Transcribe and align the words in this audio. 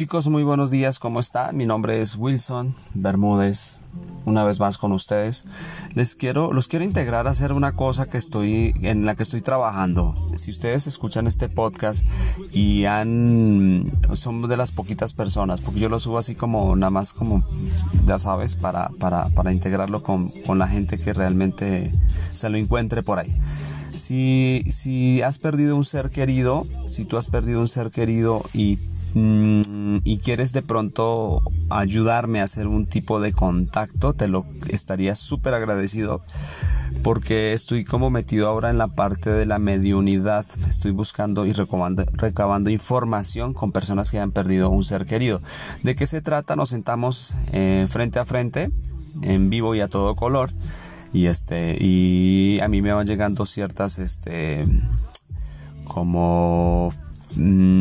Chicos, 0.00 0.28
muy 0.28 0.44
buenos 0.44 0.70
días, 0.70 0.98
¿cómo 0.98 1.20
están? 1.20 1.54
Mi 1.58 1.66
nombre 1.66 2.00
es 2.00 2.16
Wilson 2.16 2.74
Bermúdez, 2.94 3.82
una 4.24 4.44
vez 4.44 4.58
más 4.58 4.78
con 4.78 4.92
ustedes. 4.92 5.44
Les 5.92 6.14
quiero, 6.14 6.54
los 6.54 6.68
quiero 6.68 6.86
integrar 6.86 7.26
a 7.26 7.32
hacer 7.32 7.52
una 7.52 7.72
cosa 7.72 8.08
que 8.08 8.16
estoy, 8.16 8.72
en 8.80 9.04
la 9.04 9.14
que 9.14 9.24
estoy 9.24 9.42
trabajando. 9.42 10.14
Si 10.36 10.52
ustedes 10.52 10.86
escuchan 10.86 11.26
este 11.26 11.50
podcast 11.50 12.02
y 12.50 12.86
han, 12.86 13.92
son 14.14 14.48
de 14.48 14.56
las 14.56 14.72
poquitas 14.72 15.12
personas, 15.12 15.60
porque 15.60 15.80
yo 15.80 15.90
lo 15.90 16.00
subo 16.00 16.16
así 16.16 16.34
como, 16.34 16.74
nada 16.76 16.88
más 16.88 17.12
como, 17.12 17.44
ya 18.06 18.18
sabes, 18.18 18.56
para, 18.56 18.88
para, 18.98 19.28
para 19.28 19.52
integrarlo 19.52 20.02
con, 20.02 20.30
con 20.46 20.58
la 20.58 20.66
gente 20.66 20.98
que 20.98 21.12
realmente 21.12 21.92
se 22.32 22.48
lo 22.48 22.56
encuentre 22.56 23.02
por 23.02 23.18
ahí. 23.18 23.36
Si, 23.92 24.64
si 24.70 25.20
has 25.20 25.38
perdido 25.38 25.76
un 25.76 25.84
ser 25.84 26.08
querido, 26.08 26.66
si 26.86 27.04
tú 27.04 27.18
has 27.18 27.28
perdido 27.28 27.60
un 27.60 27.68
ser 27.68 27.90
querido 27.90 28.42
y 28.54 28.78
y 29.14 30.18
quieres 30.18 30.52
de 30.52 30.62
pronto 30.62 31.42
ayudarme 31.68 32.40
a 32.40 32.44
hacer 32.44 32.66
un 32.66 32.86
tipo 32.86 33.20
de 33.20 33.32
contacto, 33.32 34.12
te 34.12 34.28
lo 34.28 34.46
estaría 34.68 35.14
súper 35.14 35.54
agradecido 35.54 36.22
porque 37.02 37.52
estoy 37.52 37.84
como 37.84 38.10
metido 38.10 38.48
ahora 38.48 38.70
en 38.70 38.78
la 38.78 38.88
parte 38.88 39.30
de 39.30 39.46
la 39.46 39.58
mediunidad. 39.58 40.44
Estoy 40.68 40.92
buscando 40.92 41.46
y 41.46 41.52
recabando, 41.52 42.70
información 42.70 43.54
con 43.54 43.72
personas 43.72 44.10
que 44.10 44.18
han 44.18 44.32
perdido 44.32 44.70
un 44.70 44.84
ser 44.84 45.06
querido. 45.06 45.40
¿De 45.82 45.94
qué 45.94 46.06
se 46.06 46.20
trata? 46.20 46.56
Nos 46.56 46.70
sentamos 46.70 47.34
eh, 47.52 47.86
frente 47.88 48.18
a 48.18 48.24
frente, 48.24 48.70
en 49.22 49.50
vivo 49.50 49.74
y 49.74 49.80
a 49.80 49.88
todo 49.88 50.14
color. 50.14 50.52
Y 51.12 51.26
este, 51.26 51.76
y 51.80 52.60
a 52.60 52.68
mí 52.68 52.82
me 52.82 52.92
van 52.92 53.06
llegando 53.06 53.46
ciertas, 53.46 53.98
este, 53.98 54.64
como 55.84 56.92
Mm, 57.36 57.79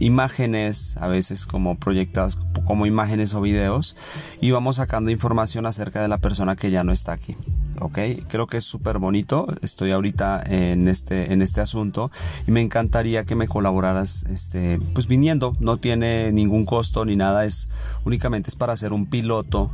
imágenes, 0.00 0.96
a 0.96 1.06
veces 1.06 1.46
como 1.46 1.76
proyectadas 1.76 2.38
como 2.64 2.86
imágenes 2.86 3.34
o 3.34 3.40
videos, 3.40 3.96
y 4.40 4.50
vamos 4.50 4.76
sacando 4.76 5.10
información 5.10 5.66
acerca 5.66 6.02
de 6.02 6.08
la 6.08 6.18
persona 6.18 6.56
que 6.56 6.70
ya 6.70 6.82
no 6.82 6.92
está 6.92 7.12
aquí. 7.12 7.36
Ok, 7.82 7.98
creo 8.28 8.46
que 8.46 8.58
es 8.58 8.64
súper 8.64 8.98
bonito. 8.98 9.46
Estoy 9.62 9.92
ahorita 9.92 10.42
en 10.44 10.86
este, 10.86 11.32
en 11.32 11.40
este 11.40 11.62
asunto 11.62 12.10
y 12.46 12.50
me 12.50 12.60
encantaría 12.60 13.24
que 13.24 13.34
me 13.34 13.48
colaboraras, 13.48 14.26
este, 14.28 14.78
pues 14.92 15.06
viniendo. 15.06 15.56
No 15.60 15.78
tiene 15.78 16.30
ningún 16.30 16.66
costo 16.66 17.06
ni 17.06 17.16
nada, 17.16 17.46
es 17.46 17.70
únicamente 18.04 18.50
es 18.50 18.56
para 18.56 18.74
hacer 18.74 18.92
un 18.92 19.06
piloto 19.06 19.70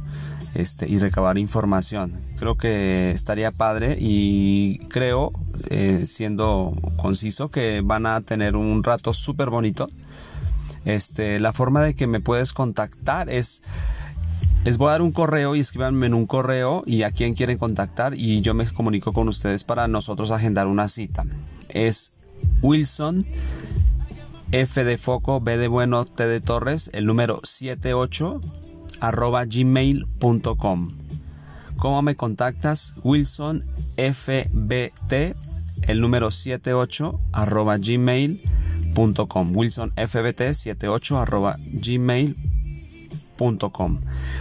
este, 0.56 0.88
y 0.88 0.98
recabar 0.98 1.38
información. 1.38 2.12
Creo 2.38 2.56
que 2.56 3.10
estaría 3.10 3.52
padre 3.52 3.96
y 4.00 4.78
creo, 4.88 5.32
eh, 5.70 6.04
siendo 6.06 6.72
conciso, 6.96 7.50
que 7.50 7.82
van 7.84 8.06
a 8.06 8.20
tener 8.20 8.56
un 8.56 8.82
rato 8.82 9.12
súper 9.12 9.50
bonito. 9.50 9.88
Este, 10.84 11.40
la 11.40 11.52
forma 11.52 11.82
de 11.82 11.94
que 11.94 12.06
me 12.06 12.20
puedes 12.20 12.52
contactar 12.52 13.28
es 13.28 13.62
les 14.64 14.78
voy 14.78 14.88
a 14.88 14.92
dar 14.92 15.02
un 15.02 15.12
correo 15.12 15.54
y 15.54 15.60
escríbanme 15.60 16.06
en 16.06 16.14
un 16.14 16.26
correo 16.26 16.82
y 16.86 17.02
a 17.02 17.12
quién 17.12 17.34
quieren 17.34 17.56
contactar 17.56 18.14
y 18.14 18.40
yo 18.40 18.52
me 18.52 18.66
comunico 18.66 19.12
con 19.12 19.28
ustedes 19.28 19.62
para 19.62 19.86
nosotros 19.86 20.32
agendar 20.32 20.66
una 20.66 20.88
cita. 20.88 21.24
Es 21.68 22.14
Wilson 22.62 23.24
F 24.52 24.84
de 24.84 24.98
foco, 24.98 25.40
B 25.40 25.56
de 25.56 25.68
bueno, 25.68 26.04
T 26.04 26.26
de 26.26 26.40
Torres, 26.40 26.90
el 26.94 27.06
número 27.06 27.40
78 27.42 28.40
arroba 29.00 29.44
gmail.com. 29.44 30.88
¿Cómo 31.78 32.02
me 32.02 32.16
contactas? 32.16 32.94
Wilson 33.04 33.62
FBT, 33.96 35.34
el 35.82 36.00
número 36.00 36.30
78 36.30 37.20
arroba 37.32 37.76
gmail.com. 37.76 39.56
Wilson 39.56 39.92
FBT 39.96 40.54
78 40.54 41.18
arroba 41.18 41.56
gmail.com 41.72 42.55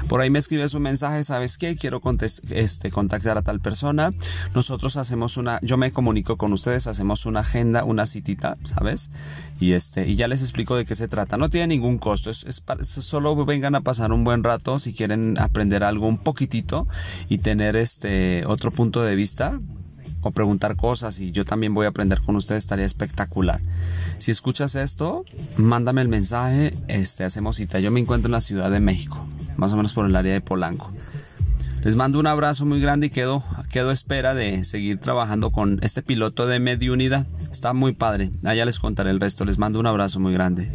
por 0.08 0.22
ahí 0.22 0.30
me 0.30 0.40
escribes 0.40 0.74
un 0.74 0.84
mensaje, 0.84 1.24
¿sabes 1.24 1.58
qué? 1.58 1.76
Quiero 1.76 2.02
este, 2.50 2.92
contactar 2.92 3.38
a 3.38 3.42
tal 3.42 3.60
persona. 3.60 4.14
Nosotros 4.54 4.98
hacemos 4.98 5.38
una, 5.38 5.60
yo 5.62 5.78
me 5.78 5.92
comunico 5.92 6.38
con 6.38 6.54
ustedes, 6.54 6.88
hacemos 6.88 7.26
una 7.26 7.42
agenda, 7.42 7.84
una 7.84 8.06
citita, 8.06 8.56
¿sabes? 8.64 9.12
Y 9.60 9.74
este, 9.74 10.08
y 10.08 10.16
ya 10.16 10.28
les 10.28 10.42
explico 10.42 10.76
de 10.76 10.86
qué 10.86 10.96
se 10.96 11.08
trata. 11.08 11.38
No 11.38 11.50
tiene 11.50 11.68
ningún 11.68 11.98
costo, 11.98 12.30
es, 12.32 12.64
solo 12.86 13.46
vengan 13.46 13.76
a 13.76 13.82
pasar 13.82 14.12
un 14.12 14.24
buen 14.24 14.44
rato 14.44 14.80
si 14.80 14.94
quieren 14.94 15.38
aprender 15.40 15.84
algo 15.84 16.08
un 16.08 16.18
poquitito 16.18 16.88
y 17.30 17.40
tener 17.40 17.76
este 17.76 18.46
otro 18.46 18.72
punto 18.72 19.04
de 19.04 19.16
vista 19.16 19.60
o 20.30 20.32
preguntar 20.32 20.76
cosas 20.76 21.20
y 21.20 21.32
yo 21.32 21.46
también 21.46 21.74
voy 21.74 21.86
a 21.86 21.90
aprender 21.90 22.22
con 22.22 22.36
ustedes, 22.36 22.64
estaría 22.64 22.86
espectacular. 22.86 23.62
Si 24.18 24.32
escuchas 24.32 24.76
esto, 24.76 25.26
mándame 25.58 26.02
el 26.02 26.08
mensaje, 26.08 26.74
este, 26.88 27.24
hacemos 27.24 27.58
cita. 27.58 27.80
Yo 27.80 27.92
me 27.92 28.00
encuentro 28.00 28.28
en 28.28 28.34
la 28.34 28.42
Ciudad 28.42 28.72
de 28.72 28.80
México, 28.80 29.24
más 29.58 29.74
o 29.74 29.78
menos 29.78 29.94
por 29.94 30.06
el 30.06 30.16
área 30.16 30.34
de 30.34 30.42
Polanco. 30.42 30.92
Les 31.86 31.96
mando 31.96 32.20
un 32.20 32.26
abrazo 32.26 32.66
muy 32.66 32.82
grande 32.82 33.08
y 33.08 33.10
quedo, 33.12 33.44
quedo 33.70 33.92
espera 33.92 34.34
de 34.34 34.64
seguir 34.64 34.98
trabajando 34.98 35.52
con 35.52 35.78
este 35.84 36.02
piloto 36.02 36.48
de 36.48 36.58
medio 36.58 36.94
unidad. 36.94 37.28
Está 37.52 37.74
muy 37.74 37.94
padre. 37.94 38.32
Allá 38.44 38.66
les 38.66 38.80
contaré 38.80 39.12
el 39.12 39.20
resto. 39.20 39.46
Les 39.46 39.60
mando 39.60 39.80
un 39.80 39.86
abrazo 39.86 40.20
muy 40.20 40.34
grande. 40.34 40.72